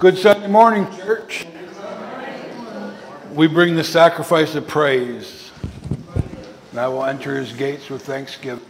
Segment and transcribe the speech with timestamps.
[0.00, 1.46] Good Sunday morning, church.
[3.34, 5.50] We bring the sacrifice of praise.
[6.70, 8.64] And I will enter his gates with thanksgiving.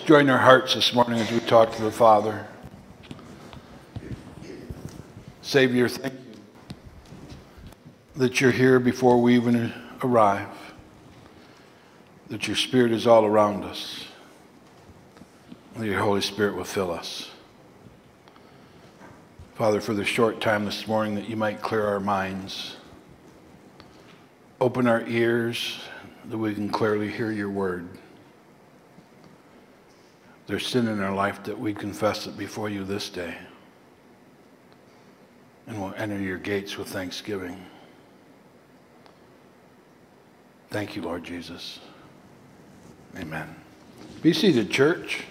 [0.00, 2.46] Let's join our hearts this morning as we talk to the Father.
[5.42, 6.40] Savior, thank you
[8.16, 10.48] that you're here before we even arrive,
[12.30, 14.06] that your Spirit is all around us,
[15.76, 17.28] that your Holy Spirit will fill us.
[19.54, 22.76] Father, for the short time this morning, that you might clear our minds,
[24.62, 25.78] open our ears,
[26.24, 27.86] that we can clearly hear your word
[30.50, 33.36] there's sin in our life that we confess it before you this day.
[35.68, 37.56] And we'll enter your gates with thanksgiving.
[40.70, 41.78] Thank you, Lord Jesus.
[43.16, 43.54] Amen.
[44.22, 45.22] Be seated, church.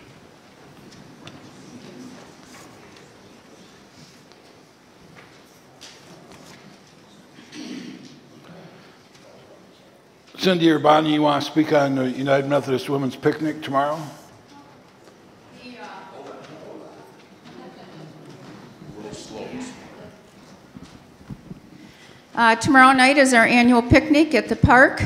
[10.38, 14.02] Cindy or Bonnie, you want to speak on the United Methodist Women's Picnic tomorrow?
[22.40, 25.04] Uh, tomorrow night is our annual picnic at the park,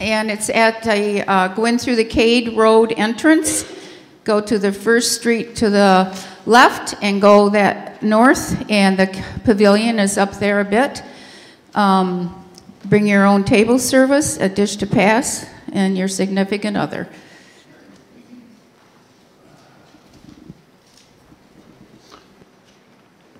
[0.00, 3.70] and it's at the uh, through the Cade Road entrance.
[4.24, 9.98] Go to the first street to the left and go that north, and the pavilion
[9.98, 11.02] is up there a bit.
[11.74, 12.42] Um,
[12.86, 17.06] bring your own table service, a dish to pass, and your significant other.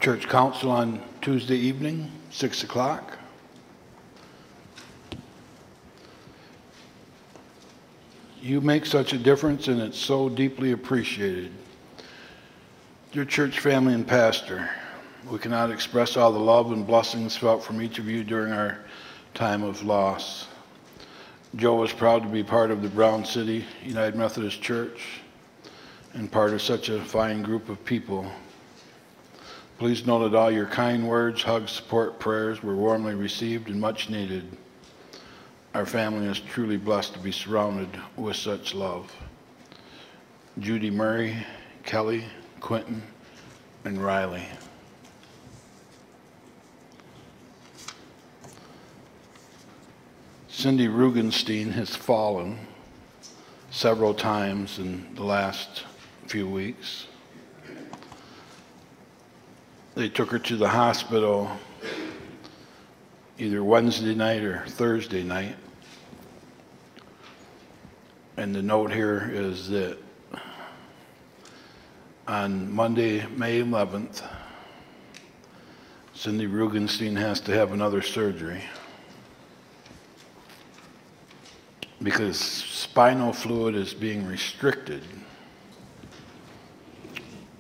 [0.01, 3.21] Church Council on Tuesday evening, 6 o'clock.
[8.43, 11.53] You make such a difference, and it's so deeply appreciated.
[13.13, 14.69] Dear church family and pastor,
[15.31, 18.81] we cannot express all the love and blessings felt from each of you during our
[19.33, 20.49] time of loss.
[21.55, 25.21] Joe was proud to be part of the Brown City United Methodist Church
[26.15, 28.29] and part of such a fine group of people.
[29.79, 34.11] Please know that all your kind words, hugs, support, prayers were warmly received and much
[34.11, 34.57] needed.
[35.75, 39.11] Our family is truly blessed to be surrounded with such love.
[40.59, 41.47] Judy Murray,
[41.83, 42.27] Kelly,
[42.61, 43.03] Quentin,
[43.87, 44.45] and Riley.
[50.49, 52.59] Cindy Rugenstein has fallen
[53.71, 55.85] several times in the last
[56.27, 57.07] few weeks.
[59.95, 61.51] They took her to the hospital
[63.39, 65.57] either Wednesday night or Thursday night.
[68.37, 69.99] And the note here is that
[72.27, 74.23] on Monday, May 11th,
[76.15, 78.63] Cindy Rugenstein has to have another surgery
[82.03, 85.03] because spinal fluid is being restricted.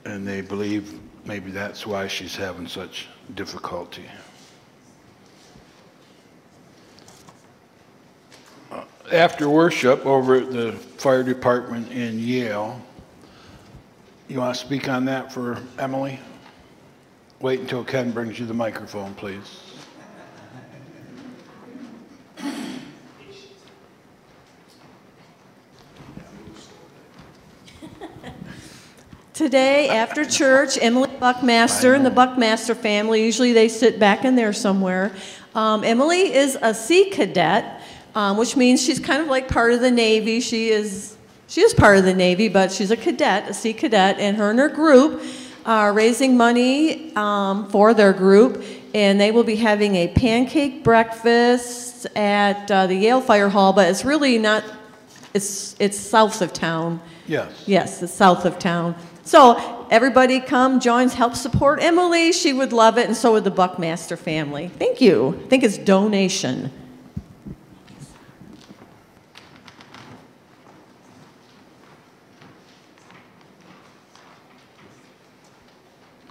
[0.04, 4.04] And they believe maybe that's why she's having such difficulty.
[9.12, 12.80] After worship over at the fire department in Yale,
[14.26, 16.18] you want to speak on that for Emily?
[17.38, 19.60] Wait until Ken brings you the microphone, please.
[29.34, 34.54] Today, after church, Emily Buckmaster and the Buckmaster family, usually they sit back in there
[34.54, 35.12] somewhere.
[35.54, 37.81] Um, Emily is a Sea Cadet,
[38.14, 40.40] um, which means she's kind of like part of the Navy.
[40.40, 41.16] She is,
[41.46, 44.50] she is part of the Navy, but she's a cadet, a Sea Cadet, and her
[44.50, 45.22] and her group
[45.64, 48.64] are raising money um, for their group,
[48.94, 53.88] and they will be having a pancake breakfast at uh, the Yale Fire Hall, but
[53.88, 54.64] it's really not,
[55.34, 57.00] it's, it's south of town.
[57.26, 57.64] Yes.
[57.66, 58.96] Yes, the south of town.
[59.24, 62.32] So everybody come, joins, help support Emily.
[62.32, 64.66] She would love it, and so would the Buckmaster family.
[64.66, 65.40] Thank you.
[65.44, 66.72] I think it's donation.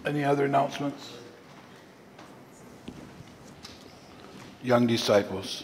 [0.05, 1.13] Any other announcements?
[4.63, 5.63] Young disciples.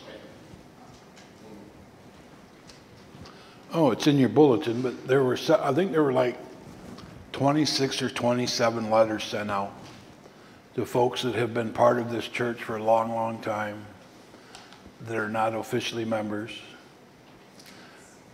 [3.74, 6.38] Oh, it's in your bulletin, but there were, I think there were like
[7.32, 9.74] 26 or 27 letters sent out
[10.76, 13.86] to folks that have been part of this church for a long, long time
[15.02, 16.52] that are not officially members.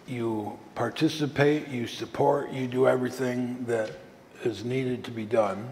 [0.07, 3.91] You participate, you support, you do everything that
[4.43, 5.67] is needed to be done.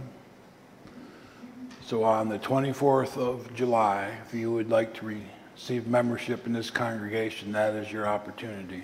[1.91, 5.21] So on the 24th of July, if you would like to
[5.57, 8.83] receive membership in this congregation, that is your opportunity.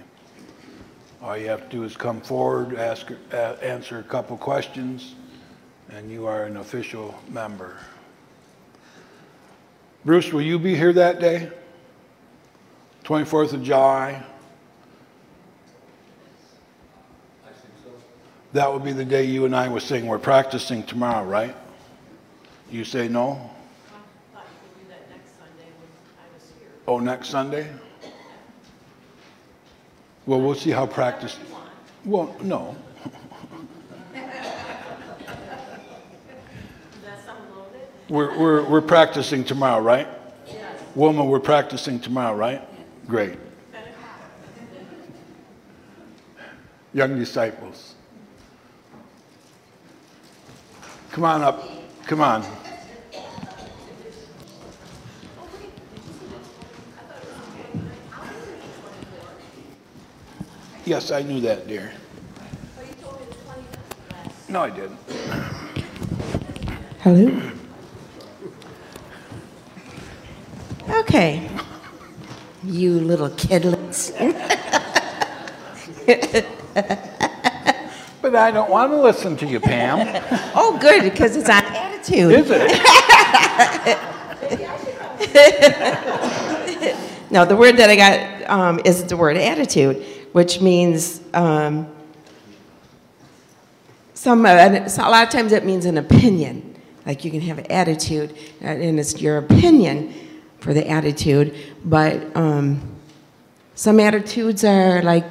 [1.22, 5.16] All you have to do is come forward, ask, answer a couple questions,
[5.90, 7.78] and you are an official member.
[10.04, 11.50] Bruce, will you be here that day?
[13.06, 14.22] 24th of July?
[17.46, 17.90] I think so.
[18.52, 21.56] That would be the day you and I were saying we're practicing tomorrow, right?
[22.70, 23.50] You say no?
[26.88, 27.68] Oh, next Sunday?
[30.26, 31.38] Well, we'll see how practice.
[32.06, 32.76] Well, no.
[38.10, 40.08] We're, we're, we're practicing tomorrow, right?
[40.48, 40.82] Yes.
[40.96, 42.62] Wilma, we're practicing tomorrow, right?
[43.06, 43.38] Great.
[46.94, 47.96] Young disciples.
[51.12, 51.77] Come on up.
[52.08, 52.46] Come on.
[60.86, 61.92] Yes, I knew that, dear.
[64.48, 64.98] No, I didn't.
[67.02, 67.42] Hello?
[70.90, 71.50] Okay.
[72.64, 74.14] You little kidlets.
[78.22, 80.24] But I don't want to listen to you, Pam.
[80.60, 82.32] Oh, good, because it's on attitude.
[82.32, 82.52] Is
[85.34, 86.94] it?
[87.30, 89.98] No, the word that I got um, is the word attitude,
[90.32, 91.94] which means um,
[94.14, 94.46] some.
[94.46, 96.76] Uh, a lot of times it means an opinion.
[97.06, 100.14] Like you can have an attitude, and it's your opinion
[100.60, 101.54] for the attitude.
[101.84, 102.96] But um,
[103.76, 105.26] some attitudes are like,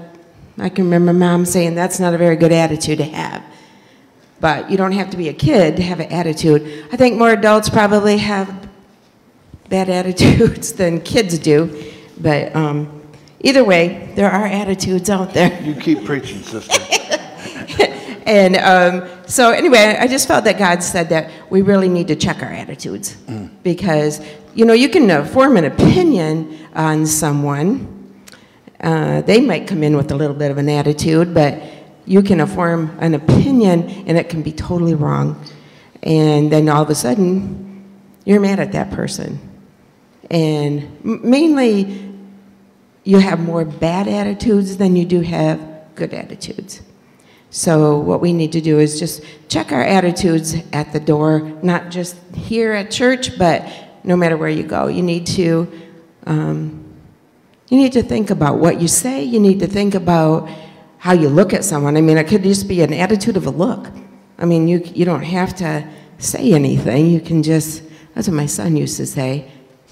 [0.59, 3.43] I can remember mom saying that's not a very good attitude to have.
[4.41, 6.87] But you don't have to be a kid to have an attitude.
[6.93, 8.69] I think more adults probably have
[9.69, 11.93] bad attitudes than kids do.
[12.19, 13.03] But um,
[13.41, 15.61] either way, there are attitudes out there.
[15.63, 16.81] You keep preaching, sister.
[18.27, 22.17] And um, so, anyway, I just felt that God said that we really need to
[22.17, 23.17] check our attitudes
[23.63, 24.21] because,
[24.53, 28.21] you know, you can uh, form an opinion on someone.
[28.81, 31.63] Uh, they might come in with a little bit of an attitude, but
[32.07, 35.45] you can form an opinion and it can be totally wrong.
[36.03, 37.85] And then all of a sudden,
[38.25, 39.39] you're mad at that person.
[40.31, 42.15] And mainly,
[43.05, 45.61] you have more bad attitudes than you do have
[45.95, 46.83] good attitudes.
[47.51, 51.91] So, what we need to do is just check our attitudes at the door, not
[51.91, 53.65] just here at church, but
[54.03, 54.89] no matter where you go.
[54.89, 55.71] You need to,
[56.27, 56.85] um,
[57.69, 59.23] you need to think about what you say.
[59.23, 60.49] You need to think about
[61.07, 61.97] how you look at someone.
[61.97, 63.87] I mean, it could just be an attitude of a look.
[64.39, 67.07] I mean, you you don't have to say anything.
[67.07, 67.85] You can just.
[68.15, 69.49] That's what my son used to say.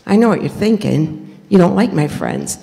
[0.07, 1.39] I know what you're thinking.
[1.49, 2.59] You don't like my friends.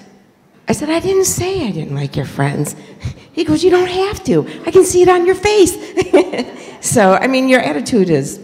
[0.67, 2.75] I said, I didn't say I didn't like your friends.
[3.33, 4.45] He goes, You don't have to.
[4.67, 5.73] I can see it on your face.
[6.93, 8.41] so, I mean, your attitude is,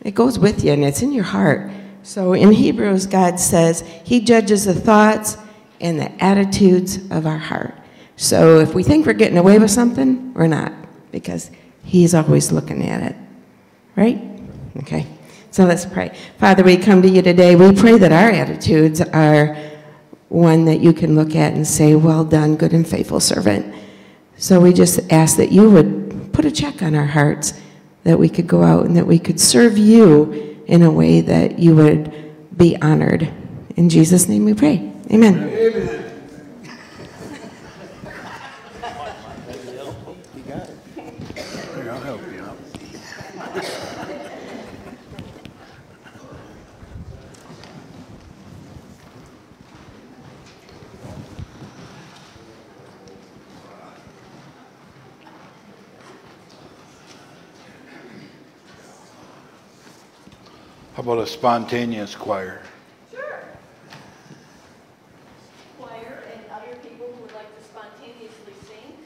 [0.00, 1.70] it goes with you and it's in your heart.
[2.02, 5.36] So, in Hebrews, God says He judges the thoughts
[5.82, 7.74] and the attitudes of our heart.
[8.20, 10.74] So, if we think we're getting away with something, we're not,
[11.10, 11.50] because
[11.84, 13.16] He's always looking at it.
[13.96, 14.20] Right?
[14.76, 15.06] Okay.
[15.50, 16.14] So, let's pray.
[16.36, 17.56] Father, we come to you today.
[17.56, 19.56] We pray that our attitudes are
[20.28, 23.74] one that you can look at and say, Well done, good and faithful servant.
[24.36, 27.54] So we just ask that you would put a check on our hearts,
[28.04, 31.58] that we could go out and that we could serve you in a way that
[31.58, 32.12] you would
[32.54, 33.32] be honored.
[33.76, 34.92] In Jesus' name we pray.
[35.10, 35.48] Amen.
[35.48, 35.99] Here,
[61.00, 62.60] How about a spontaneous choir?
[65.78, 69.00] Choir and other people who would like to spontaneously sing.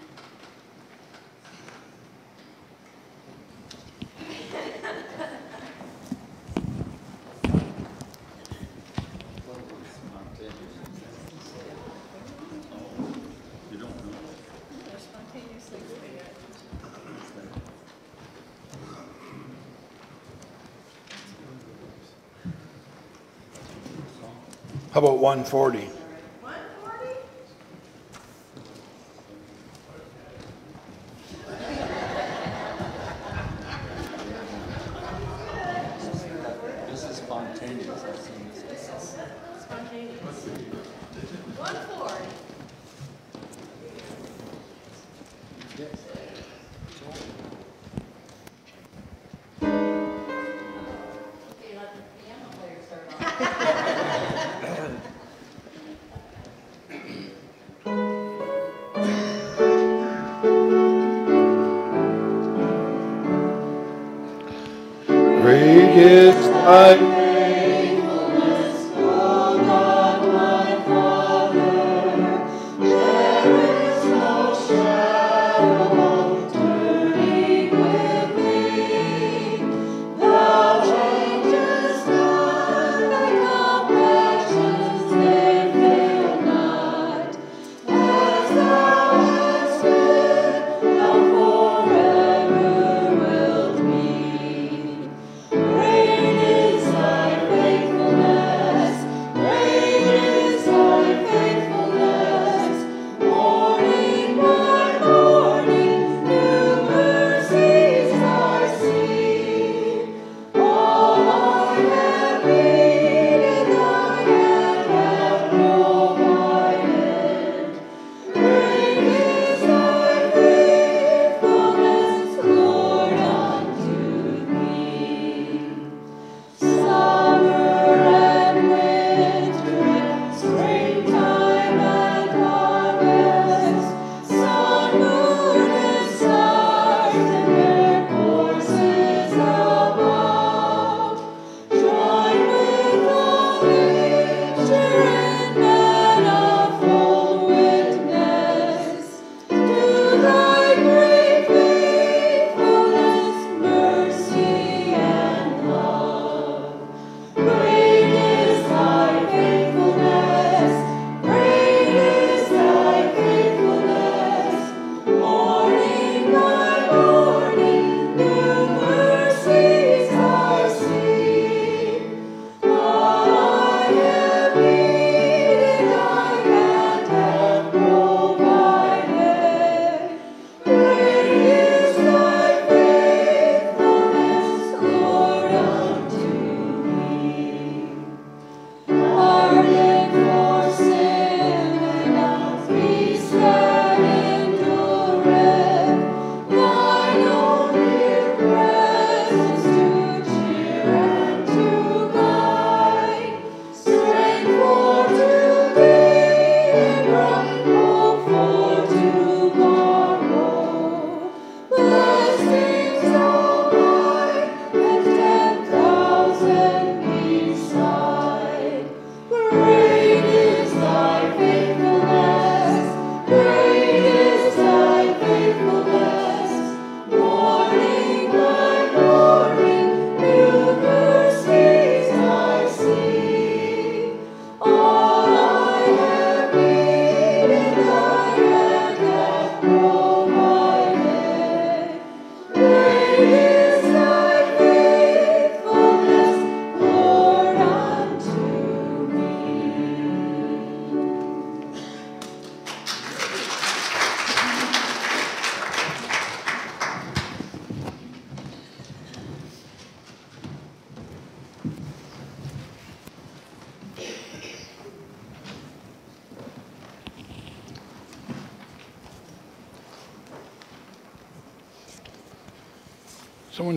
[24.94, 25.93] How about 140?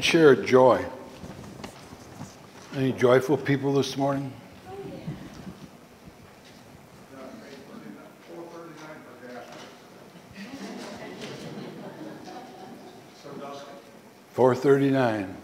[0.07, 0.85] Share joy.
[2.77, 4.31] Any joyful people this morning?
[14.31, 15.35] Four thirty-nine.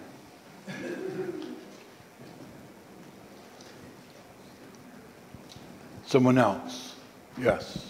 [6.05, 6.95] Someone else?
[7.37, 7.82] Yes.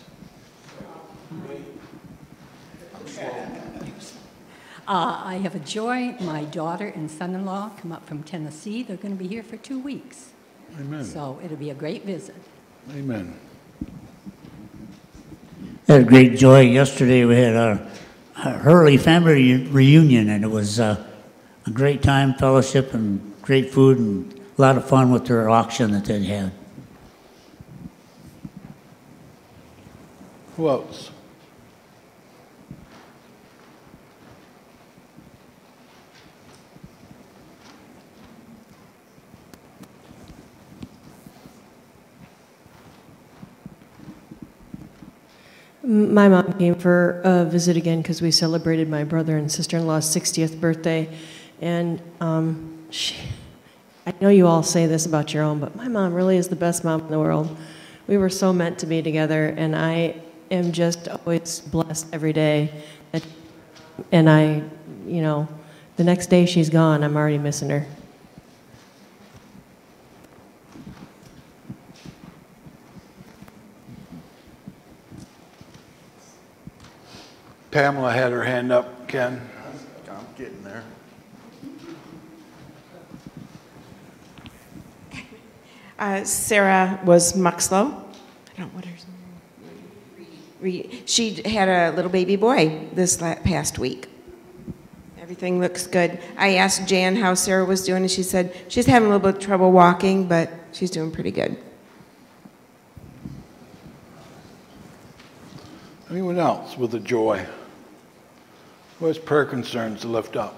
[4.86, 6.16] Uh, I have a joy.
[6.20, 8.84] My daughter and son-in-law come up from Tennessee.
[8.84, 10.32] They're going to be here for two weeks.
[10.78, 11.06] Amen.
[11.06, 12.36] So it'll be a great visit.
[12.92, 13.34] Amen.
[15.88, 17.24] Had a great joy yesterday.
[17.24, 17.88] We had our,
[18.38, 21.06] our Hurley family reunion, and it was uh,
[21.66, 25.92] a great time, fellowship, and great food, and a lot of fun with their auction
[25.92, 26.52] that they had.
[30.58, 31.10] Who else?
[45.86, 50.58] My mom came for a visit again because we celebrated my brother and sister-in-law's 60th
[50.62, 51.10] birthday,
[51.60, 53.18] and um, she,
[54.08, 56.56] I know you all say this about your own, but my mom really is the
[56.56, 57.58] best mom in the world.
[58.08, 62.72] We were so meant to be together, and I am just always blessed every day.
[64.10, 64.64] And I,
[65.06, 65.50] you know,
[65.98, 67.86] the next day she's gone, I'm already missing her.
[77.74, 79.08] Pamela had her hand up.
[79.08, 79.42] Ken?
[80.08, 80.84] I'm getting there.
[85.98, 87.86] Uh, Sarah was Muxlow.
[87.88, 88.94] I don't know what her
[90.62, 94.08] Re- She had a little baby boy this past week.
[95.20, 96.20] Everything looks good.
[96.38, 99.38] I asked Jan how Sarah was doing, and she said she's having a little bit
[99.38, 101.58] of trouble walking, but she's doing pretty good.
[106.12, 107.44] Anyone else with a joy?
[109.04, 110.56] Who has prayer concerns to lift up?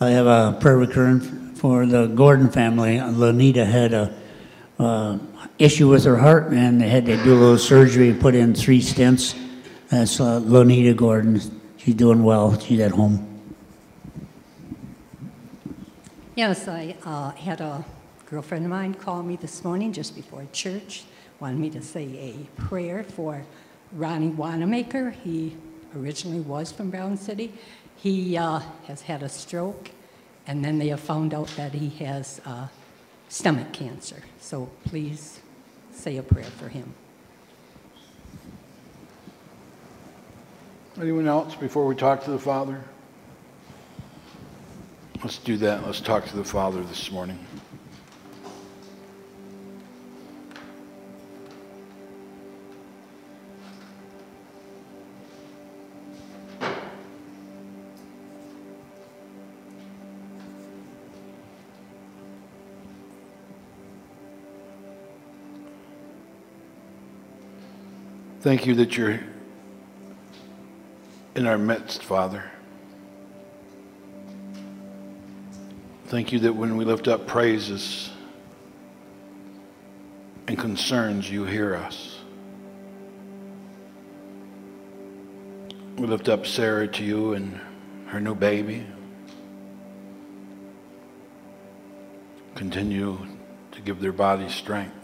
[0.00, 2.96] I have a prayer recurrent for the Gordon family.
[2.96, 4.20] Lonita had a
[4.76, 5.18] uh,
[5.60, 8.56] issue with her heart, and they had to do a little surgery and put in
[8.56, 9.38] three stents.
[9.88, 11.40] That's uh, Lonita Gordon.
[11.76, 12.58] She's doing well.
[12.58, 13.24] She's at home.
[16.34, 17.84] Yes, I uh, had a
[18.26, 21.04] girlfriend of mine call me this morning just before church,
[21.38, 23.44] wanted me to say a prayer for
[23.92, 25.10] Ronnie Wanamaker.
[25.10, 25.56] He
[25.96, 27.52] originally was from Brown City.
[27.96, 29.90] He uh, has had a stroke,
[30.46, 32.68] and then they have found out that he has uh,
[33.28, 34.22] stomach cancer.
[34.40, 35.40] So please
[35.92, 36.94] say a prayer for him.
[41.00, 42.82] Anyone else before we talk to the Father?
[45.22, 45.84] Let's do that.
[45.84, 47.38] Let's talk to the Father this morning.
[68.48, 69.20] Thank you that you're
[71.34, 72.50] in our midst, Father.
[76.06, 78.08] Thank you that when we lift up praises
[80.46, 82.20] and concerns, you hear us.
[85.98, 87.60] We lift up Sarah to you and
[88.06, 88.86] her new baby.
[92.54, 93.26] Continue
[93.72, 94.97] to give their bodies strength.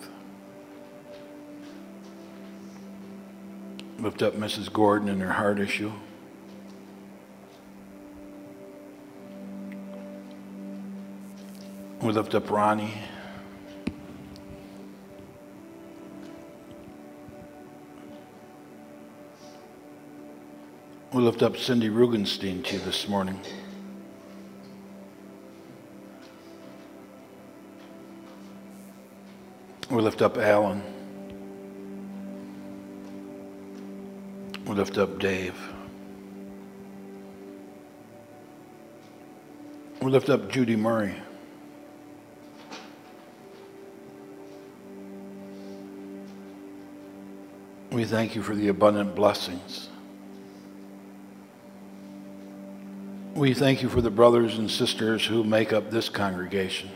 [4.04, 4.70] Lift up Mrs.
[4.70, 5.90] Gordon and her heart issue.
[12.02, 12.98] We lift up Ronnie.
[21.10, 23.40] We lift up Cindy Rugenstein to you this morning.
[29.88, 30.93] We lift up Alan.
[34.74, 35.54] We lift up Dave.
[40.02, 41.14] We lift up Judy Murray.
[47.92, 49.90] We thank you for the abundant blessings.
[53.36, 56.90] We thank you for the brothers and sisters who make up this congregation.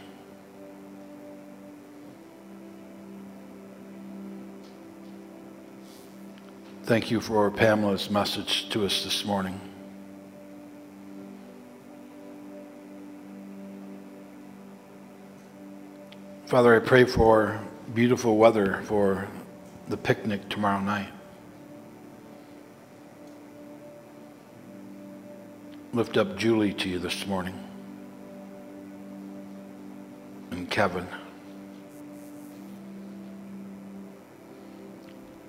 [6.88, 9.60] Thank you for Pamela's message to us this morning.
[16.46, 17.60] Father, I pray for
[17.94, 19.28] beautiful weather for
[19.88, 21.10] the picnic tomorrow night.
[25.92, 27.62] Lift up Julie to you this morning
[30.50, 31.06] and Kevin.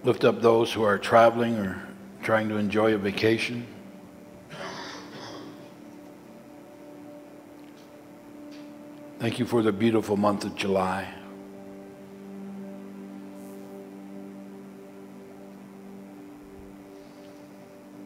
[0.09, 1.87] Lift up those who are traveling or
[2.23, 3.67] trying to enjoy a vacation.
[9.19, 11.13] Thank you for the beautiful month of July.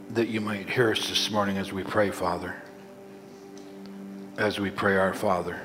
[0.10, 2.54] That you might hear us this morning as we pray, Father.
[4.38, 5.58] As we pray, our Father.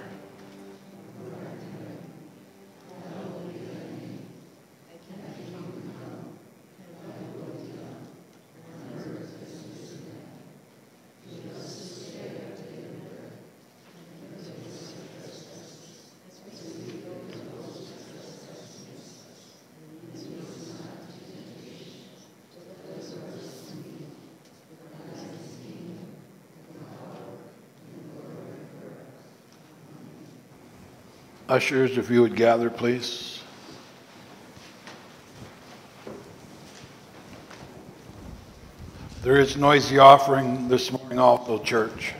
[31.58, 33.42] Ushers, if you would gather, please.
[39.24, 42.14] There is noisy offering this morning also, church.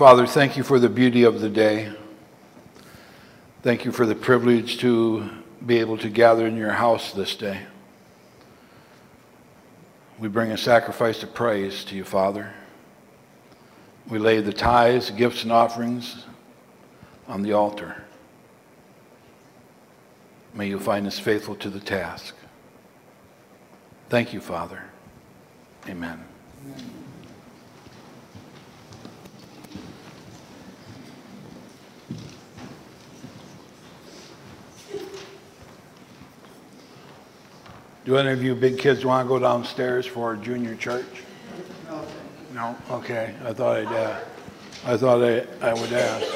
[0.00, 1.92] Father, thank you for the beauty of the day.
[3.60, 5.28] Thank you for the privilege to
[5.66, 7.66] be able to gather in your house this day.
[10.18, 12.50] We bring a sacrifice of praise to you, Father.
[14.08, 16.24] We lay the tithes, gifts, and offerings
[17.28, 18.02] on the altar.
[20.54, 22.34] May you find us faithful to the task.
[24.08, 24.82] Thank you, Father.
[25.86, 26.24] Amen.
[38.10, 41.06] Do any of you big kids want to go downstairs for junior church?
[41.88, 42.04] No.
[42.52, 42.76] No?
[42.90, 43.36] Okay.
[43.44, 44.20] I thought I'd, uh,
[44.84, 46.26] I thought I, I would ask.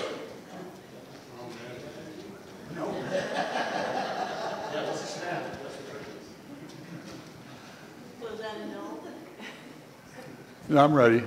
[10.68, 11.24] No, I'm ready.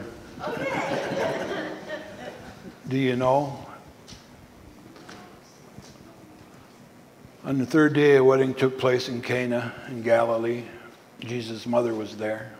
[0.47, 1.71] Okay.
[2.87, 3.66] Do you know?
[7.47, 10.65] On the third day, a wedding took place in Cana in Galilee.
[11.21, 12.51] Jesus' mother was there.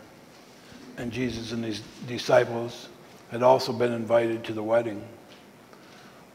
[0.96, 2.88] And Jesus and his disciples
[3.30, 5.06] had also been invited to the wedding.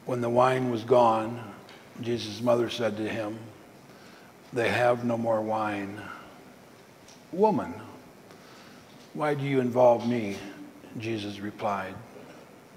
[0.05, 1.43] When the wine was gone,
[1.99, 3.39] Jesus' mother said to him,
[4.53, 5.99] They have no more wine.
[7.31, 7.73] Woman,
[9.15, 10.37] why do you involve me?
[10.99, 11.95] Jesus replied,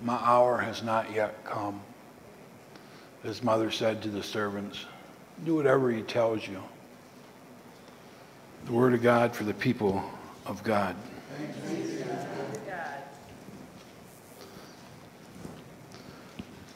[0.00, 1.82] My hour has not yet come.
[3.22, 4.86] His mother said to the servants,
[5.44, 6.62] Do whatever he tells you.
[8.64, 10.02] The word of God for the people
[10.46, 10.96] of God.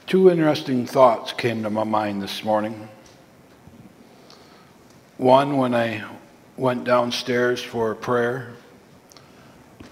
[0.06, 2.88] Two interesting thoughts came to my mind this morning.
[5.18, 6.02] One, when I
[6.56, 8.54] went downstairs for prayer,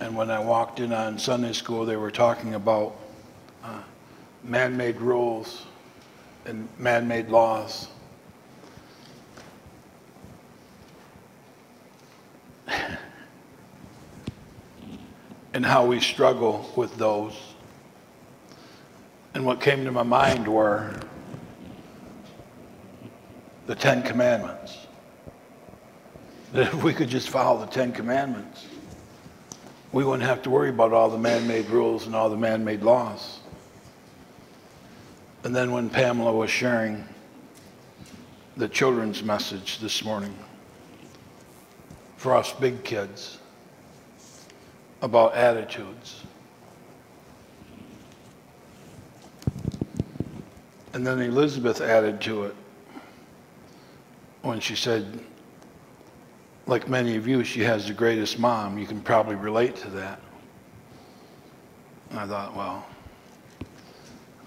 [0.01, 2.97] and when I walked in on Sunday school, they were talking about
[3.63, 3.83] uh,
[4.43, 5.67] man made rules
[6.47, 7.89] and man made laws.
[15.55, 17.35] and how we struggle with those.
[19.35, 20.99] And what came to my mind were
[23.67, 24.87] the Ten Commandments.
[26.53, 28.67] That if we could just follow the Ten Commandments,
[29.93, 32.65] we wouldn't have to worry about all the man made rules and all the man
[32.65, 33.41] made laws.
[35.45, 37.05] And then when Pamela was sharing
[38.57, 40.37] the children's message this morning
[42.19, 43.39] for us big kids
[45.03, 46.25] about attitudes.
[50.93, 52.57] And then Elizabeth added to it
[54.43, 55.21] when she said,
[56.67, 58.79] like many of you, she has the greatest mom.
[58.79, 60.21] You can probably relate to that.
[62.11, 62.85] And I thought, well,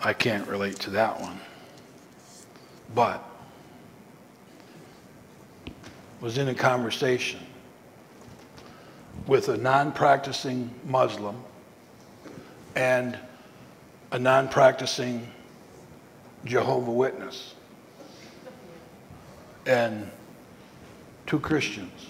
[0.02, 1.40] I can't relate to that one.
[2.94, 3.24] But
[6.20, 7.40] was in a conversation
[9.28, 11.36] with a non-practicing Muslim
[12.76, 13.18] and
[14.12, 15.28] a non-practicing
[16.46, 17.54] Jehovah Witness
[19.66, 20.10] and
[21.28, 22.08] two Christians.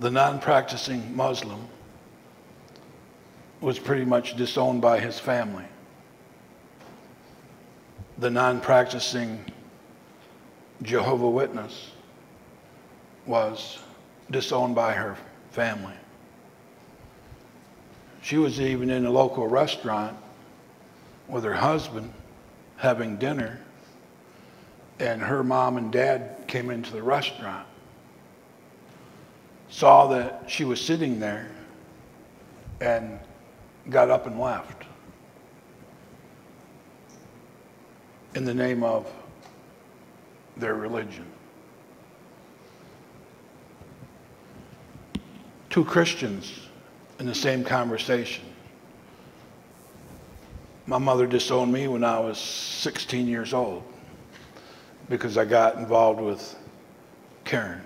[0.00, 1.68] The non-practicing Muslim
[3.60, 5.66] was pretty much disowned by his family.
[8.18, 9.44] The non-practicing
[10.82, 11.90] Jehovah Witness
[13.26, 13.78] was
[14.30, 15.16] disowned by her
[15.50, 15.94] family.
[18.22, 20.16] She was even in a local restaurant
[21.28, 22.12] with her husband
[22.76, 23.60] having dinner,
[24.98, 27.66] and her mom and dad came into the restaurant,
[29.68, 31.50] saw that she was sitting there,
[32.80, 33.18] and
[33.90, 34.84] got up and left
[38.34, 39.12] in the name of
[40.60, 41.26] their religion.
[45.70, 46.60] Two Christians
[47.18, 48.44] in the same conversation.
[50.86, 53.82] My mother disowned me when I was 16 years old
[55.08, 56.56] because I got involved with
[57.44, 57.82] Karen.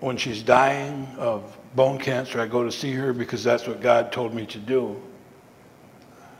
[0.00, 4.12] When she's dying of bone cancer, I go to see her because that's what God
[4.12, 5.00] told me to do.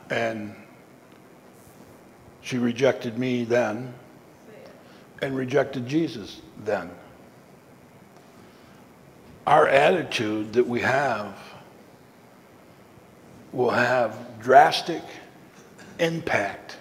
[0.08, 0.54] And
[2.46, 3.92] she rejected me then
[5.20, 6.88] and rejected Jesus then.
[9.48, 11.36] Our attitude that we have
[13.52, 15.02] will have drastic
[15.98, 16.76] impact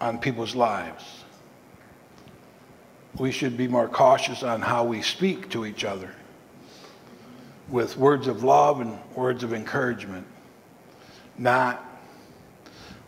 [0.00, 1.24] on people's lives.
[3.18, 6.14] We should be more cautious on how we speak to each other
[7.68, 10.28] with words of love and words of encouragement,
[11.36, 11.89] not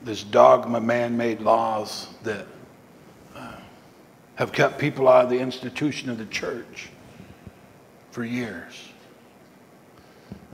[0.05, 2.47] this dogma man made laws that
[3.37, 3.53] uh,
[4.35, 6.91] have kept people out of the institution of the church
[8.11, 8.89] for years.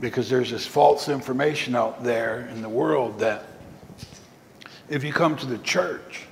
[0.00, 3.44] Because there's this false information out there in the world that
[4.88, 6.26] if you come to the church,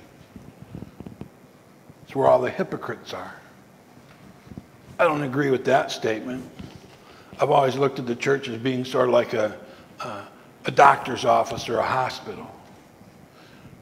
[2.03, 3.33] it's where all the hypocrites are.
[4.99, 6.49] I don't agree with that statement.
[7.39, 9.55] I've always looked at the church as being sort of like a,
[9.99, 10.23] a,
[10.65, 12.49] a doctor's office or a hospital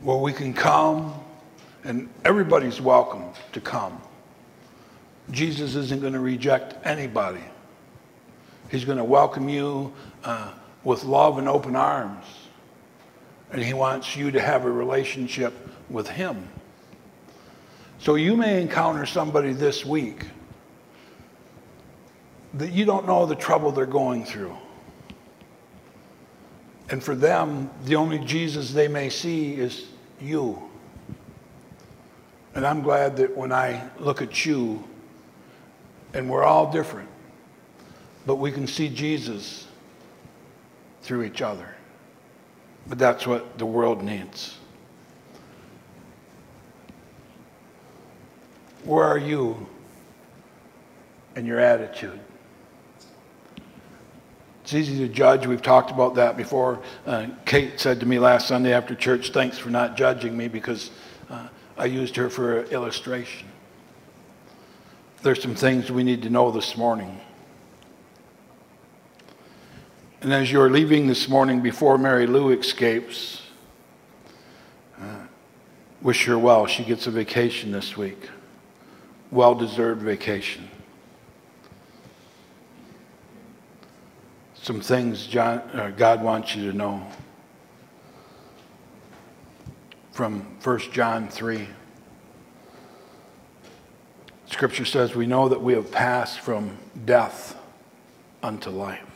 [0.06, 1.12] where we can come
[1.84, 4.00] and everybody's welcome to come.
[5.32, 7.42] Jesus isn't going to reject anybody.
[8.70, 9.92] He's going to welcome you
[10.24, 10.52] uh,
[10.84, 12.24] with love and open arms.
[13.52, 15.56] And he wants you to have a relationship
[15.90, 16.50] with him.
[17.98, 20.28] So you may encounter somebody this week
[22.54, 24.56] that you don't know the trouble they're going through.
[26.92, 29.88] And for them, the only Jesus they may see is
[30.22, 30.62] you.
[32.54, 34.84] And I'm glad that when I look at you
[36.14, 37.10] And we're all different.
[38.26, 39.68] But we can see Jesus
[41.02, 41.68] through each other.
[42.88, 44.58] But that's what the world needs.
[48.86, 49.68] Where are you
[51.36, 52.20] in your attitude?
[54.66, 55.46] It's easy to judge.
[55.46, 56.82] We've talked about that before.
[57.06, 60.90] Uh, Kate said to me last Sunday after church, Thanks for not judging me because
[61.30, 63.48] uh, I used her for illustration.
[65.22, 67.22] There's some things we need to know this morning.
[70.22, 73.44] And as you're leaving this morning before Mary Lou escapes,
[75.00, 75.28] uh,
[76.02, 76.66] wish her well.
[76.66, 78.30] She gets a vacation this week.
[79.30, 80.72] Well deserved vacation.
[84.66, 87.06] Some things John, uh, God wants you to know
[90.12, 91.68] from 1 John 3.
[94.48, 97.56] Scripture says, We know that we have passed from death
[98.42, 99.08] unto life.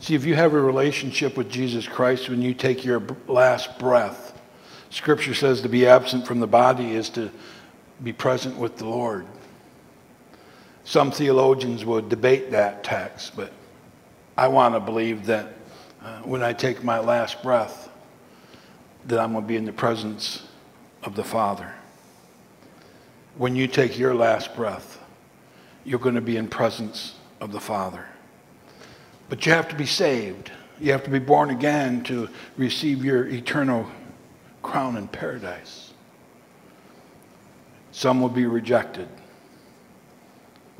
[0.00, 4.40] See, if you have a relationship with Jesus Christ when you take your last breath,
[4.88, 7.30] Scripture says to be absent from the body is to
[8.02, 9.26] be present with the Lord.
[10.84, 13.52] Some theologians would debate that text, but
[14.36, 15.54] I want to believe that
[16.02, 17.88] uh, when I take my last breath,
[19.06, 20.42] that I'm going to be in the presence
[21.02, 21.72] of the Father.
[23.36, 25.00] When you take your last breath,
[25.84, 28.04] you're going to be in presence of the Father.
[29.28, 30.50] But you have to be saved.
[30.80, 33.86] You have to be born again to receive your eternal
[34.62, 35.92] crown in paradise.
[37.92, 39.08] Some will be rejected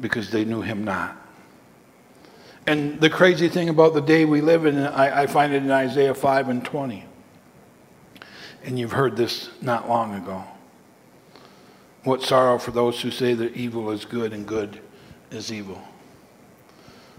[0.00, 1.25] because they knew him not.
[2.66, 5.70] And the crazy thing about the day we live in, I, I, find it in
[5.70, 7.04] Isaiah 5 and 20.
[8.64, 10.42] And you've heard this not long ago.
[12.02, 14.80] What sorrow for those who say that evil is good and good
[15.30, 15.80] is evil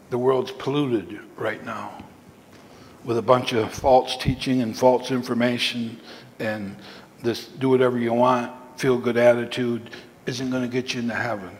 [0.09, 2.03] the world's polluted right now
[3.03, 5.99] with a bunch of false teaching and false information
[6.39, 6.75] and
[7.23, 9.89] this do whatever you want, feel good attitude
[10.25, 11.55] isn't going to get you into heaven.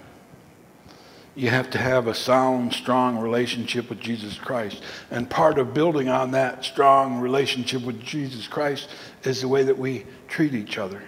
[1.38, 4.81] You have to have a sound, strong relationship with Jesus Christ.
[5.11, 8.89] And part of building on that strong relationship with Jesus Christ
[9.23, 11.03] is the way that we treat each other.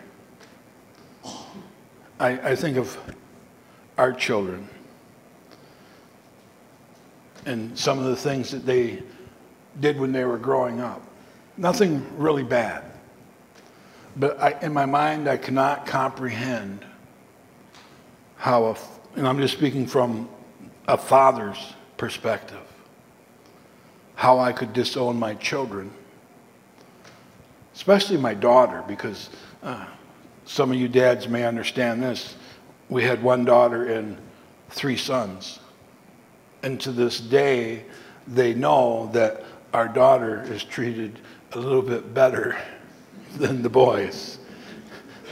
[2.19, 2.95] I, I think of
[3.97, 4.69] our children
[7.47, 9.01] and some of the things that they
[9.80, 11.01] did when they were growing up.
[11.57, 12.84] Nothing really bad.
[14.15, 16.86] But I, in my mind, I cannot comprehend
[18.36, 18.77] how, a,
[19.16, 20.30] and I'm just speaking from
[20.88, 22.62] a father's perspective,
[24.16, 25.91] how I could disown my children,
[27.76, 29.30] especially my daughter, because
[29.64, 29.86] uh,
[30.45, 32.36] some of you dads may understand this.
[32.89, 34.18] We had one daughter and
[34.70, 35.60] three sons.
[36.64, 37.86] And to this day,
[38.28, 39.43] they know that
[39.74, 41.20] our daughter is treated
[41.53, 42.57] a little bit better
[43.38, 44.39] than the boys.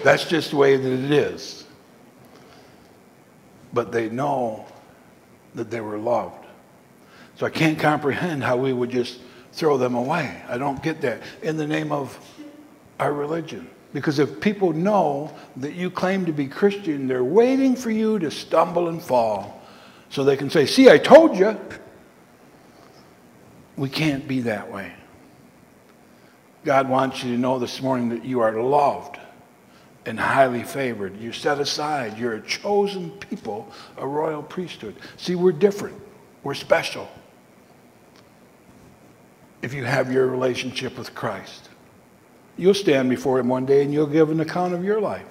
[0.04, 1.67] That's just the way that it is.
[3.78, 4.66] But they know
[5.54, 6.48] that they were loved.
[7.36, 9.20] So I can't comprehend how we would just
[9.52, 10.42] throw them away.
[10.50, 11.22] I don't get that.
[11.44, 12.18] In the name of
[13.00, 13.70] our religion.
[13.94, 18.32] Because if people know that you claim to be Christian, they're waiting for you to
[18.32, 19.62] stumble and fall
[20.10, 21.56] so they can say, See, I told you.
[23.76, 24.92] We can't be that way.
[26.66, 29.20] God wants you to know this morning that you are loved
[30.08, 31.20] and highly favored.
[31.20, 32.18] You're set aside.
[32.18, 34.96] You're a chosen people, a royal priesthood.
[35.18, 36.02] See, we're different,
[36.44, 37.10] we're special.
[39.62, 41.70] If you have your relationship with Christ,
[42.56, 45.26] you'll stand before Him one day and you'll give an account of your life.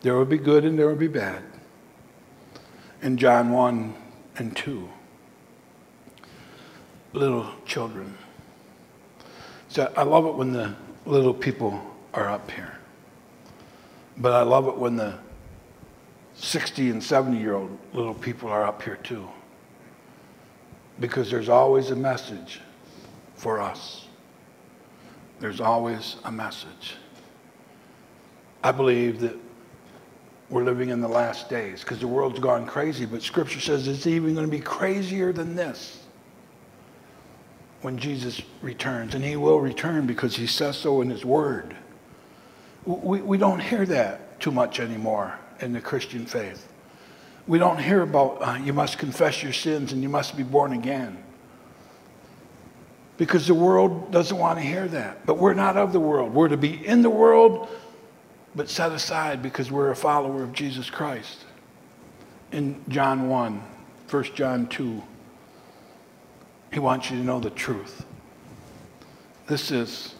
[0.00, 1.42] There will be good and there will be bad
[3.00, 3.94] in John 1
[4.38, 4.88] and 2.
[7.12, 8.18] Little children.
[9.68, 10.74] So I love it when the
[11.06, 11.80] little people
[12.12, 12.77] are up here.
[14.18, 15.14] But I love it when the
[16.34, 19.28] 60 and 70 year old little people are up here too.
[21.00, 22.60] Because there's always a message
[23.34, 24.06] for us.
[25.38, 26.96] There's always a message.
[28.64, 29.36] I believe that
[30.50, 34.06] we're living in the last days because the world's gone crazy, but Scripture says it's
[34.06, 36.04] even going to be crazier than this
[37.82, 39.14] when Jesus returns.
[39.14, 41.76] And he will return because he says so in his word.
[42.88, 46.66] We, we don't hear that too much anymore in the Christian faith.
[47.46, 50.72] We don't hear about uh, you must confess your sins and you must be born
[50.72, 51.22] again.
[53.18, 55.26] Because the world doesn't want to hear that.
[55.26, 56.32] But we're not of the world.
[56.32, 57.68] We're to be in the world,
[58.54, 61.44] but set aside because we're a follower of Jesus Christ.
[62.52, 63.62] in John 1,
[64.08, 65.02] 1 John 2.
[66.72, 68.06] He wants you to know the truth.
[69.46, 70.14] This is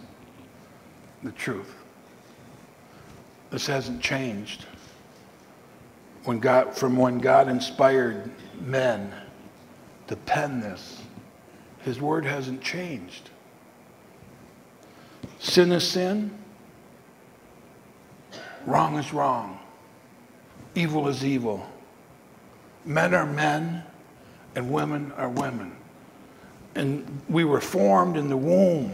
[1.22, 1.77] the truth.
[3.50, 4.66] This hasn't changed.
[6.24, 8.30] When God, from when God inspired
[8.60, 9.12] men
[10.08, 11.00] to pen this,
[11.80, 13.30] His word hasn't changed.
[15.38, 16.30] Sin is sin.
[18.66, 19.58] Wrong is wrong.
[20.74, 21.66] Evil is evil.
[22.84, 23.82] Men are men
[24.54, 25.74] and women are women.
[26.74, 28.92] And we were formed in the womb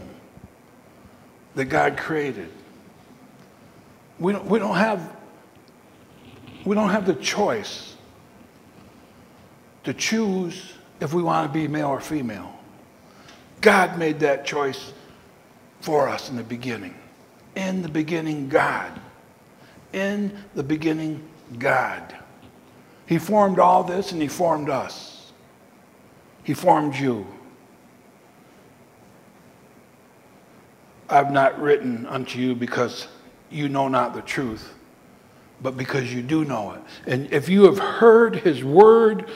[1.55, 2.49] that God created.
[4.19, 5.15] We don't, we don't have
[6.65, 7.95] we don't have the choice
[9.83, 12.51] to choose if we want to be male or female.
[13.61, 14.93] God made that choice
[15.81, 16.95] for us in the beginning.
[17.55, 18.99] In the beginning, God.
[19.93, 21.23] In the beginning,
[21.59, 22.15] God.
[23.05, 25.31] He formed all this and He formed us.
[26.43, 27.27] He formed you.
[31.07, 33.07] I've not written unto you because
[33.55, 34.73] you know not the truth,
[35.61, 36.81] but because you do know it.
[37.07, 39.29] And if you have heard His word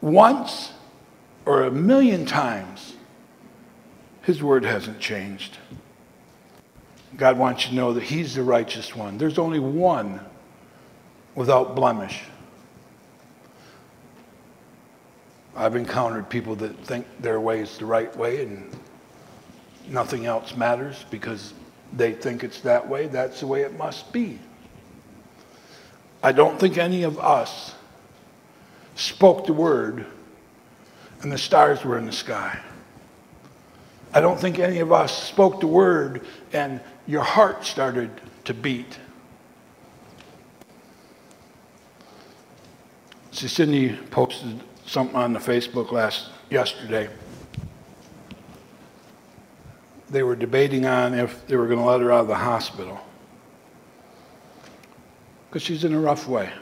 [0.00, 0.72] once
[1.44, 2.94] or a million times,
[4.22, 5.58] His word hasn't changed.
[7.16, 9.18] God wants you to know that He's the righteous one.
[9.18, 10.20] There's only one
[11.34, 12.22] without blemish.
[15.54, 18.74] I've encountered people that think their way is the right way and
[19.88, 21.52] nothing else matters because
[21.92, 23.06] they think it's that way.
[23.06, 24.38] That's the way it must be.
[26.22, 27.74] I don't think any of us
[28.94, 30.06] spoke the word
[31.22, 32.58] and the stars were in the sky.
[34.14, 38.10] I don't think any of us spoke the word and your heart started
[38.44, 38.98] to beat.
[43.32, 47.08] See, Cindy posted something on the Facebook last yesterday.
[50.12, 53.00] They were debating on if they were going to let her out of the hospital
[55.48, 56.52] because she's in a rough way.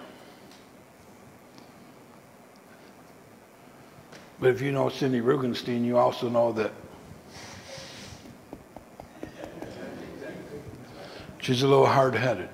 [4.38, 6.70] But if you know Cindy Rugenstein, you also know that
[11.40, 12.48] she's a little hard headed.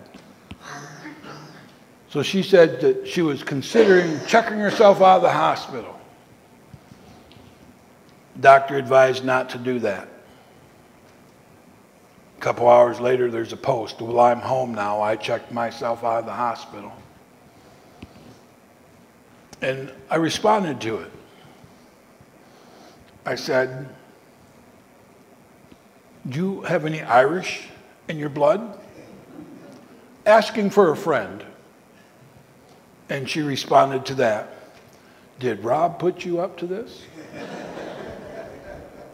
[2.09, 6.01] So she said that she was considering checking herself out of the hospital.
[8.41, 10.09] Doctor advised not to do that.
[12.47, 14.01] Couple hours later, there's a post.
[14.01, 15.03] Well, I'm home now.
[15.03, 16.93] I checked myself out of the hospital.
[19.61, 21.11] And I responded to it.
[23.25, 23.89] I said,
[26.29, 27.67] Do you have any Irish
[28.07, 28.79] in your blood?
[30.25, 31.45] Asking for a friend.
[33.09, 34.55] And she responded to that.
[35.41, 37.03] Did Rob put you up to this?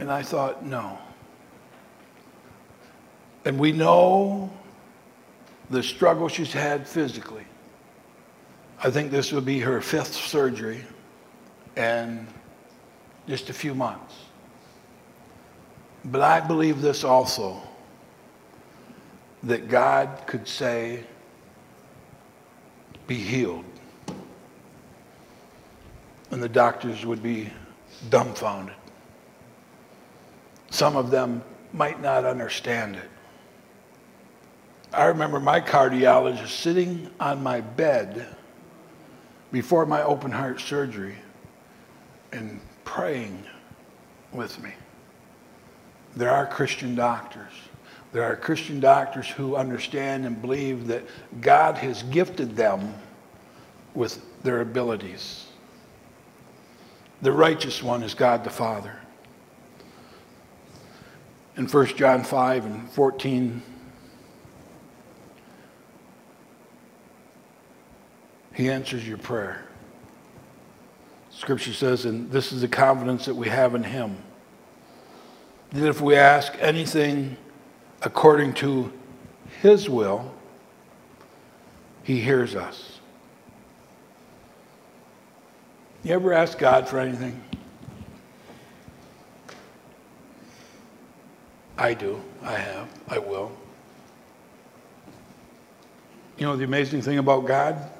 [0.00, 0.98] and I thought, no.
[3.44, 4.50] And we know
[5.70, 7.44] the struggle she's had physically.
[8.82, 10.84] I think this will be her fifth surgery
[11.76, 12.26] in
[13.26, 14.14] just a few months.
[16.04, 17.60] But I believe this also
[19.44, 21.04] that God could say,
[23.06, 23.64] be healed.
[26.30, 27.50] And the doctors would be
[28.10, 28.74] dumbfounded.
[30.70, 33.10] Some of them might not understand it.
[34.92, 38.26] I remember my cardiologist sitting on my bed
[39.50, 41.16] before my open heart surgery
[42.30, 43.44] and praying
[44.32, 44.72] with me.
[46.14, 47.52] There are Christian doctors.
[48.12, 51.04] There are Christian doctors who understand and believe that
[51.40, 52.94] God has gifted them
[53.94, 55.46] with their abilities.
[57.22, 58.94] The righteous one is God the Father.
[61.56, 63.62] In 1 John 5 and 14,
[68.54, 69.64] He answers your prayer.
[71.30, 74.16] Scripture says, and this is the confidence that we have in Him,
[75.70, 77.36] that if we ask anything
[78.02, 78.92] according to
[79.62, 80.32] His will,
[82.02, 83.00] He hears us.
[86.04, 87.42] You ever ask God for anything?
[91.78, 92.20] I do.
[92.42, 92.88] I have.
[93.08, 93.52] I will.
[96.36, 97.90] You know the amazing thing about God?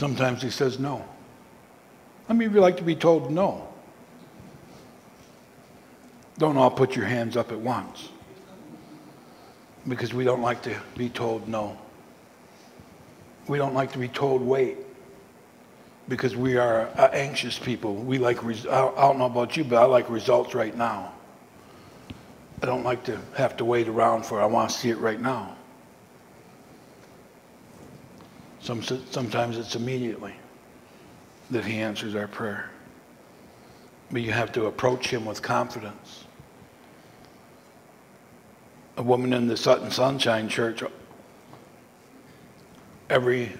[0.00, 1.04] Sometimes he says no.
[2.26, 3.68] How many of you like to be told no?
[6.38, 8.08] Don't all put your hands up at once
[9.86, 11.76] because we don't like to be told no.
[13.46, 14.78] We don't like to be told wait
[16.08, 17.94] because we are uh, anxious people.
[17.94, 21.12] We like, res- I I don't know about you, but I like results right now.
[22.62, 25.20] I don't like to have to wait around for, I want to see it right
[25.20, 25.58] now.
[28.62, 30.34] Some, sometimes it's immediately
[31.50, 32.70] that he answers our prayer.
[34.10, 36.24] But you have to approach him with confidence.
[38.96, 40.82] A woman in the Sutton Sunshine Church
[43.08, 43.52] every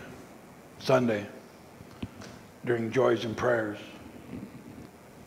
[0.78, 1.26] Sunday
[2.64, 3.78] during joys and prayers,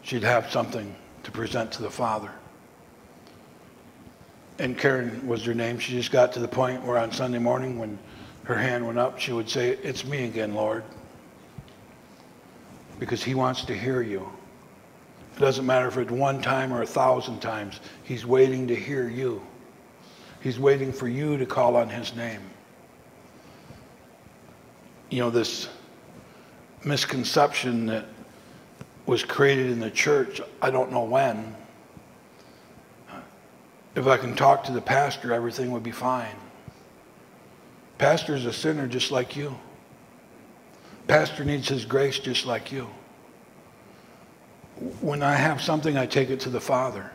[0.04, 2.32] she'd have something to present to the Father.
[4.60, 5.80] And Karen was her name.
[5.80, 7.98] She just got to the point where on Sunday morning, when
[8.44, 10.84] her hand went up, she would say, It's me again, Lord.
[13.00, 14.30] Because He wants to hear you.
[15.36, 19.08] It doesn't matter if it's one time or a thousand times, He's waiting to hear
[19.08, 19.42] you.
[20.42, 22.42] He's waiting for you to call on His name.
[25.10, 25.70] You know, this
[26.84, 28.06] misconception that
[29.06, 31.56] was created in the church, I don't know when.
[33.96, 36.36] If I can talk to the pastor, everything would be fine.
[37.98, 39.56] Pastor's a sinner just like you.
[41.08, 42.88] Pastor needs his grace just like you.
[45.02, 47.12] When I have something, I take it to the Father.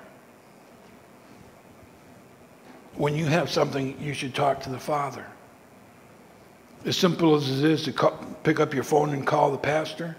[2.95, 5.25] When you have something, you should talk to the Father.
[6.85, 8.13] As simple as it is to call,
[8.45, 10.17] pick up your phone and call the pastor,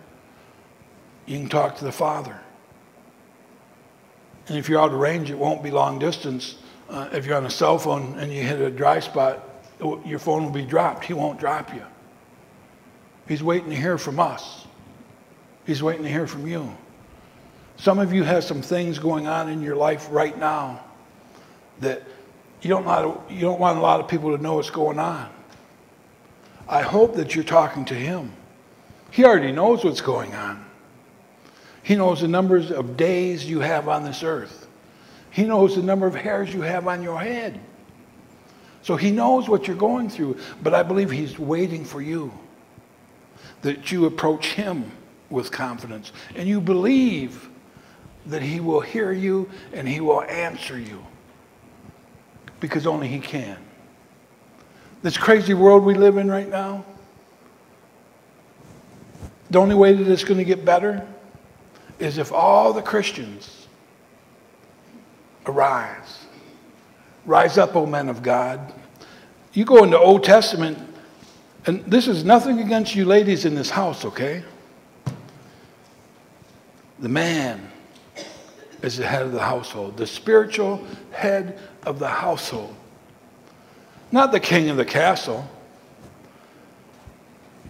[1.25, 2.39] you can talk to the Father.
[4.47, 6.55] And if you're out of range, it won't be long distance.
[6.89, 9.48] Uh, if you're on a cell phone and you hit a dry spot,
[9.81, 11.05] Oh, your phone will be dropped.
[11.05, 11.83] He won't drop you.
[13.27, 14.65] He's waiting to hear from us.
[15.65, 16.75] He's waiting to hear from you.
[17.77, 20.81] Some of you have some things going on in your life right now
[21.79, 22.03] that
[22.61, 25.29] you don't, want, you don't want a lot of people to know what's going on.
[26.67, 28.33] I hope that you're talking to him.
[29.11, 30.65] He already knows what's going on.
[31.83, 34.67] He knows the numbers of days you have on this earth.
[35.31, 37.59] He knows the number of hairs you have on your head.
[38.81, 42.31] So he knows what you're going through, but I believe he's waiting for you.
[43.61, 44.91] That you approach him
[45.29, 47.49] with confidence and you believe
[48.25, 51.05] that he will hear you and he will answer you
[52.59, 53.57] because only he can.
[55.01, 56.85] This crazy world we live in right now,
[59.49, 61.07] the only way that it's going to get better
[61.99, 63.67] is if all the Christians
[65.45, 66.18] arise.
[67.29, 68.73] Rise up, O men of God.
[69.53, 70.79] You go into Old Testament,
[71.67, 74.43] and this is nothing against you ladies in this house, okay?
[76.97, 77.69] The man
[78.81, 82.75] is the head of the household, the spiritual head of the household,
[84.11, 85.47] not the king of the castle.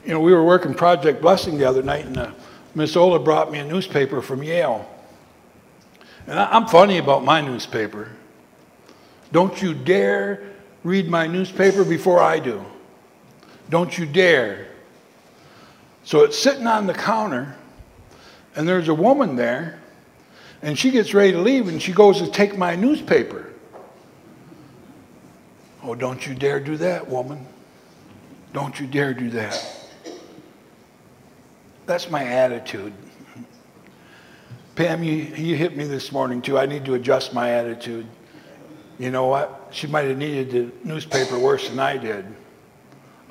[0.05, 2.31] You know, we were working Project Blessing the other night, and uh,
[2.75, 4.89] Miss Ola brought me a newspaper from Yale.
[6.27, 8.09] And I'm funny about my newspaper.
[9.31, 10.43] Don't you dare
[10.83, 12.63] read my newspaper before I do.
[13.69, 14.67] Don't you dare.
[16.03, 17.55] So it's sitting on the counter,
[18.55, 19.79] and there's a woman there,
[20.61, 23.53] and she gets ready to leave, and she goes to take my newspaper.
[25.83, 27.45] Oh, don't you dare do that, woman.
[28.53, 29.63] Don't you dare do that.
[31.85, 32.93] That's my attitude.
[34.75, 36.57] Pam, you, you hit me this morning too.
[36.57, 38.07] I need to adjust my attitude.
[38.99, 39.69] You know what?
[39.71, 42.25] She might have needed the newspaper worse than I did.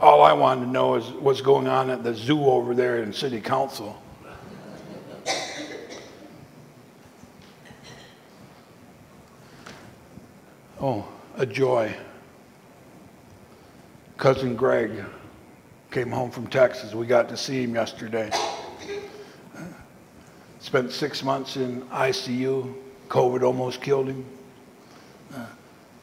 [0.01, 3.13] All I wanted to know is what's going on at the zoo over there in
[3.13, 4.01] city council.
[10.81, 11.07] Oh,
[11.37, 11.95] a joy.
[14.17, 15.05] Cousin Greg
[15.91, 16.95] came home from Texas.
[16.95, 18.31] We got to see him yesterday.
[20.61, 22.75] Spent six months in ICU.
[23.09, 24.25] COVID almost killed him.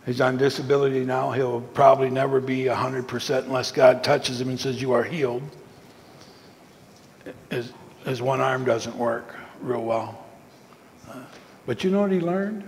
[0.06, 1.32] He's on disability now.
[1.32, 5.44] He'll probably never be 100% unless God touches him and says, You are healed.
[7.50, 10.26] His, his one arm doesn't work real well.
[11.66, 12.68] But you know what he learned?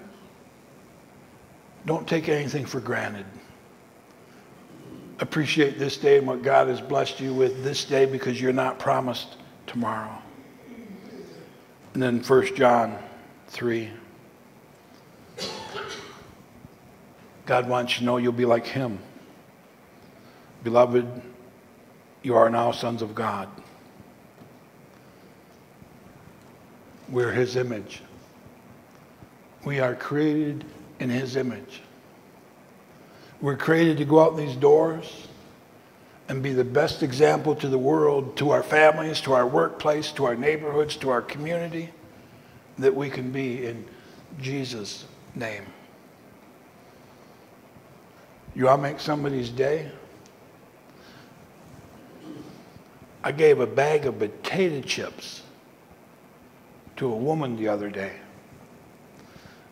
[1.85, 3.25] Don't take anything for granted.
[5.19, 8.79] Appreciate this day and what God has blessed you with this day because you're not
[8.79, 10.21] promised tomorrow.
[11.93, 12.97] And then 1 John
[13.47, 13.89] 3.
[17.47, 18.99] God wants you to know you'll be like him.
[20.63, 21.07] Beloved,
[22.21, 23.47] you are now sons of God.
[27.07, 28.01] We're his image.
[29.63, 30.65] We are created
[30.99, 31.81] in his image.
[33.39, 35.27] We're created to go out these doors
[36.27, 40.25] and be the best example to the world, to our families, to our workplace, to
[40.25, 41.91] our neighborhoods, to our community
[42.77, 43.85] that we can be in
[44.41, 45.63] Jesus' name.
[48.58, 49.91] You to make somebody's day?
[53.24, 55.43] I gave a bag of potato chips
[56.95, 58.14] to a woman the other day.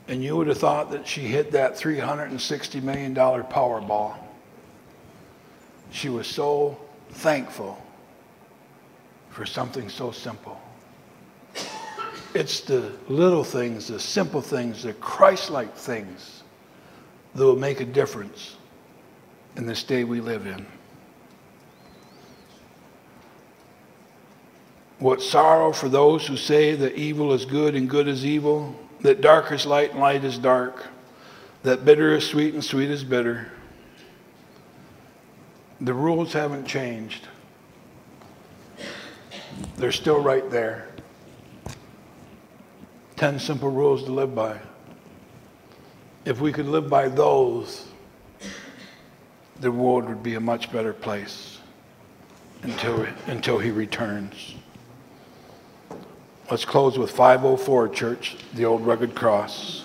[0.07, 4.17] And you would have thought that she hit that $360 million Powerball.
[5.89, 6.77] She was so
[7.09, 7.83] thankful
[9.31, 10.61] for something so simple.
[12.35, 16.43] It's the little things, the simple things, the Christ like things
[17.33, 18.57] that will make a difference
[19.55, 20.65] in this day we live in.
[24.99, 29.21] What sorrow for those who say that evil is good and good is evil, that
[29.21, 30.87] dark is light and light is dark,
[31.63, 33.51] that bitter is sweet and sweet is bitter.
[35.81, 37.27] The rules haven't changed.
[39.77, 40.89] They're still right there.
[43.17, 44.59] 10 simple rules to live by.
[46.23, 47.87] If we could live by those,
[49.59, 51.59] the world would be a much better place
[52.61, 54.55] until, until he returns.
[56.51, 59.84] Let's close with 504, church, the old rugged cross.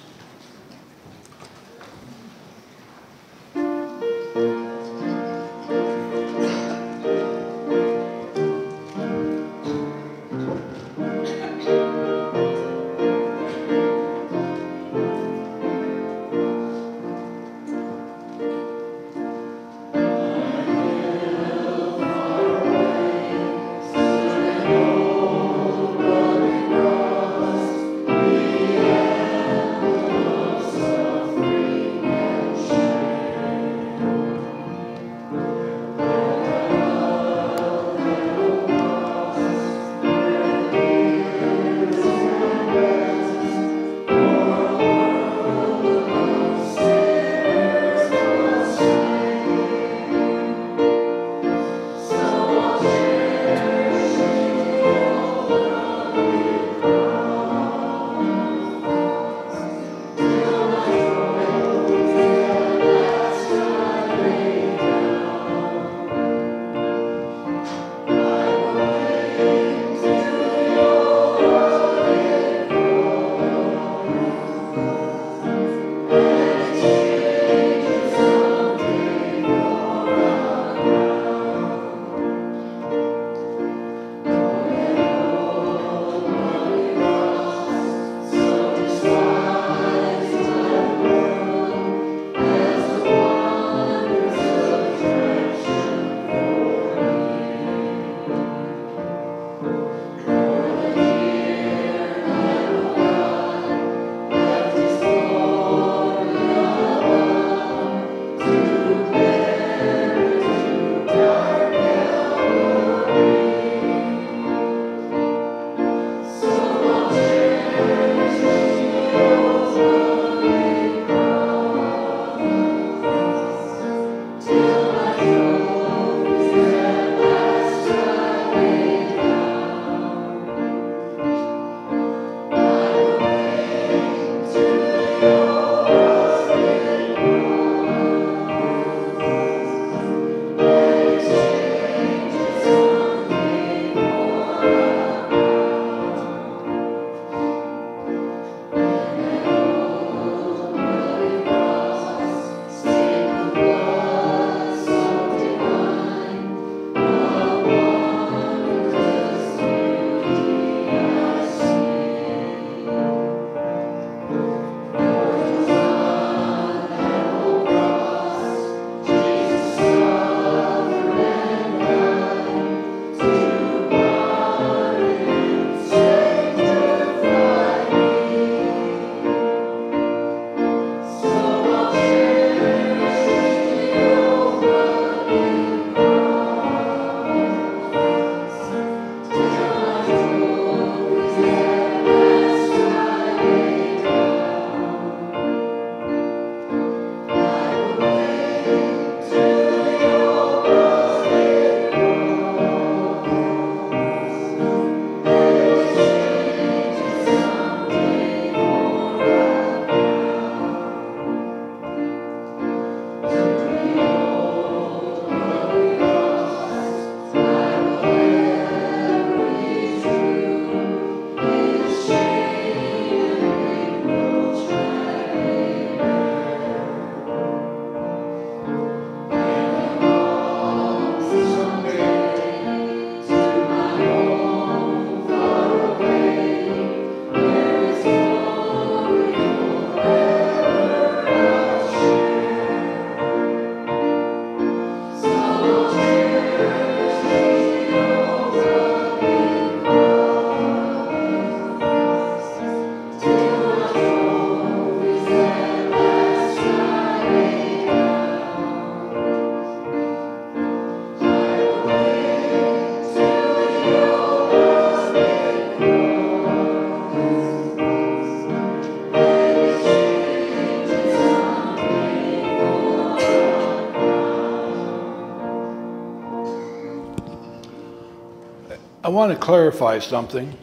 [279.11, 280.57] Want to clarify something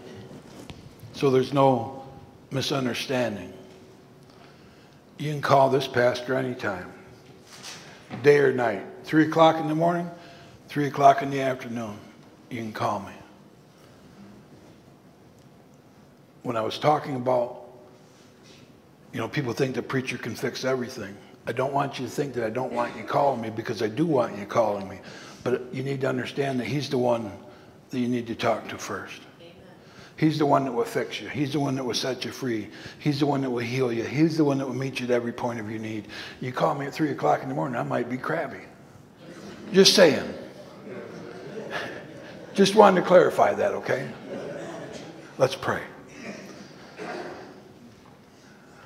[1.14, 2.06] so there's no
[2.52, 3.54] misunderstanding.
[5.18, 6.92] You can call this pastor anytime,
[8.22, 10.10] day or night, 3 o'clock in the morning,
[10.68, 11.98] 3 o'clock in the afternoon.
[12.50, 13.14] You can call me.
[16.44, 17.64] When I was talking about,
[19.12, 21.18] you know, people think the preacher can fix everything.
[21.48, 23.88] I don't want you to think that I don't want you calling me because I
[23.88, 25.00] do want you calling me.
[25.44, 27.32] But you need to understand that he's the one
[27.90, 29.22] that you need to talk to first.
[30.18, 31.30] He's the one that will fix you.
[31.30, 32.70] He's the one that will set you free.
[32.98, 34.04] He's the one that will heal you.
[34.04, 36.08] He's the one that will meet you at every point of your need.
[36.42, 38.62] You call me at 3 o'clock in the morning, I might be crabby.
[39.72, 40.34] Just saying.
[42.56, 44.10] Just wanted to clarify that, okay?
[45.38, 45.84] Let's pray.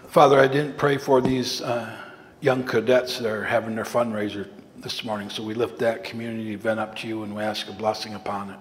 [0.09, 1.95] Father, I didn't pray for these uh,
[2.41, 6.81] young cadets that are having their fundraiser this morning, so we lift that community event
[6.81, 8.59] up to you and we ask a blessing upon it.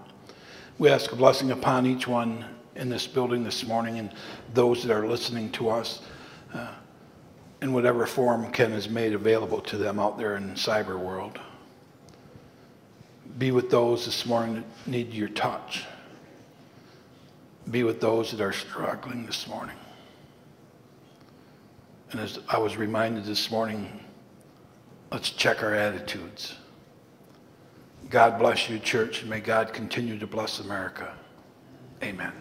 [0.81, 2.43] We ask a blessing upon each one
[2.75, 4.11] in this building this morning and
[4.55, 6.01] those that are listening to us
[6.55, 6.73] uh,
[7.61, 11.39] in whatever form Ken has made available to them out there in the cyber world.
[13.37, 15.85] Be with those this morning that need your touch.
[17.71, 19.77] Be with those that are struggling this morning.
[22.13, 24.01] And as I was reminded this morning,
[25.13, 26.55] let's check our attitudes.
[28.11, 31.15] God bless you, church, and may God continue to bless America.
[32.03, 32.33] Amen.